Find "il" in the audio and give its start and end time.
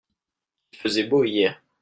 0.73-0.79